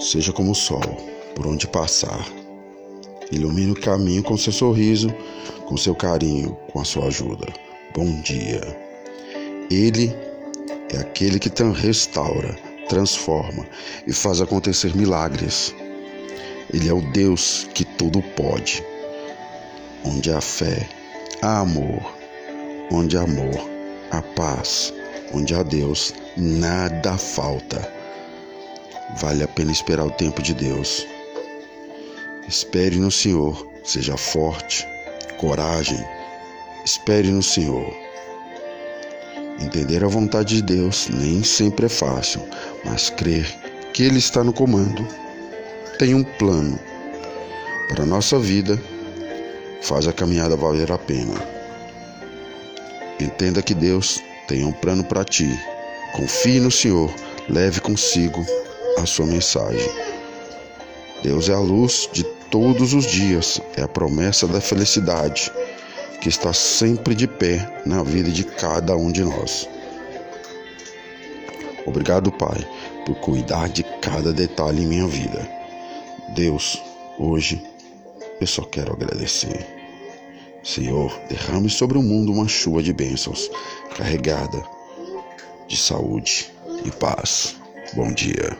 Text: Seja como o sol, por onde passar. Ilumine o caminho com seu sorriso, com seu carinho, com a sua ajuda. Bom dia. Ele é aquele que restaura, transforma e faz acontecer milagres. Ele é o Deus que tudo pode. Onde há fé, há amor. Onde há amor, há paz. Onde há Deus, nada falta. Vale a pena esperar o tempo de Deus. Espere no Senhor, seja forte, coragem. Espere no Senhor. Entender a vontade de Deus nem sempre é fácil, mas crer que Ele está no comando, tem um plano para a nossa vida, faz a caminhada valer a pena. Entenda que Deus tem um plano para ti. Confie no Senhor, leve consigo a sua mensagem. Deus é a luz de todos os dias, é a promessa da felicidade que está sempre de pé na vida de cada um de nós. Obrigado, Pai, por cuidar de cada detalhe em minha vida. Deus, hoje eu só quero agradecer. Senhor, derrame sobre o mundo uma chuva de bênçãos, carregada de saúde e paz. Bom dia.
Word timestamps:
Seja 0.00 0.32
como 0.32 0.52
o 0.52 0.54
sol, 0.54 0.80
por 1.34 1.46
onde 1.46 1.66
passar. 1.66 2.26
Ilumine 3.30 3.72
o 3.72 3.80
caminho 3.80 4.22
com 4.22 4.34
seu 4.34 4.50
sorriso, 4.50 5.14
com 5.66 5.76
seu 5.76 5.94
carinho, 5.94 6.56
com 6.72 6.80
a 6.80 6.84
sua 6.86 7.08
ajuda. 7.08 7.46
Bom 7.94 8.18
dia. 8.22 8.62
Ele 9.70 10.16
é 10.94 10.96
aquele 10.96 11.38
que 11.38 11.50
restaura, 11.74 12.58
transforma 12.88 13.66
e 14.06 14.12
faz 14.14 14.40
acontecer 14.40 14.96
milagres. 14.96 15.74
Ele 16.72 16.88
é 16.88 16.94
o 16.94 17.02
Deus 17.12 17.68
que 17.74 17.84
tudo 17.84 18.22
pode. 18.34 18.82
Onde 20.02 20.32
há 20.32 20.40
fé, 20.40 20.88
há 21.42 21.60
amor. 21.60 22.10
Onde 22.90 23.18
há 23.18 23.20
amor, 23.20 23.68
há 24.10 24.22
paz. 24.22 24.94
Onde 25.34 25.54
há 25.54 25.62
Deus, 25.62 26.14
nada 26.38 27.18
falta. 27.18 27.99
Vale 29.16 29.42
a 29.42 29.48
pena 29.48 29.72
esperar 29.72 30.06
o 30.06 30.10
tempo 30.10 30.40
de 30.40 30.54
Deus. 30.54 31.06
Espere 32.48 32.96
no 32.96 33.10
Senhor, 33.10 33.66
seja 33.84 34.16
forte, 34.16 34.86
coragem. 35.38 36.02
Espere 36.84 37.28
no 37.30 37.42
Senhor. 37.42 37.92
Entender 39.60 40.02
a 40.04 40.08
vontade 40.08 40.56
de 40.56 40.62
Deus 40.62 41.08
nem 41.08 41.42
sempre 41.42 41.86
é 41.86 41.88
fácil, 41.88 42.40
mas 42.84 43.10
crer 43.10 43.46
que 43.92 44.04
Ele 44.04 44.18
está 44.18 44.42
no 44.42 44.52
comando, 44.52 45.06
tem 45.98 46.14
um 46.14 46.24
plano 46.24 46.78
para 47.88 48.04
a 48.04 48.06
nossa 48.06 48.38
vida, 48.38 48.80
faz 49.82 50.06
a 50.06 50.12
caminhada 50.12 50.56
valer 50.56 50.90
a 50.90 50.96
pena. 50.96 51.34
Entenda 53.20 53.60
que 53.60 53.74
Deus 53.74 54.22
tem 54.48 54.64
um 54.64 54.72
plano 54.72 55.04
para 55.04 55.24
ti. 55.24 55.48
Confie 56.12 56.58
no 56.58 56.70
Senhor, 56.70 57.12
leve 57.48 57.80
consigo 57.80 58.46
a 58.98 59.06
sua 59.06 59.26
mensagem. 59.26 59.90
Deus 61.22 61.48
é 61.48 61.54
a 61.54 61.58
luz 61.58 62.08
de 62.12 62.24
todos 62.50 62.94
os 62.94 63.06
dias, 63.06 63.60
é 63.76 63.82
a 63.82 63.88
promessa 63.88 64.46
da 64.46 64.60
felicidade 64.60 65.52
que 66.20 66.28
está 66.28 66.52
sempre 66.52 67.14
de 67.14 67.26
pé 67.26 67.82
na 67.86 68.02
vida 68.02 68.30
de 68.30 68.44
cada 68.44 68.96
um 68.96 69.10
de 69.10 69.24
nós. 69.24 69.68
Obrigado, 71.86 72.30
Pai, 72.30 72.66
por 73.06 73.16
cuidar 73.16 73.68
de 73.68 73.82
cada 74.00 74.32
detalhe 74.32 74.82
em 74.82 74.86
minha 74.86 75.06
vida. 75.06 75.48
Deus, 76.34 76.80
hoje 77.18 77.62
eu 78.40 78.46
só 78.46 78.62
quero 78.62 78.92
agradecer. 78.92 79.66
Senhor, 80.62 81.18
derrame 81.28 81.70
sobre 81.70 81.96
o 81.96 82.02
mundo 82.02 82.32
uma 82.32 82.46
chuva 82.46 82.82
de 82.82 82.92
bênçãos, 82.92 83.50
carregada 83.96 84.62
de 85.66 85.76
saúde 85.76 86.52
e 86.84 86.90
paz. 86.90 87.56
Bom 87.94 88.12
dia. 88.12 88.56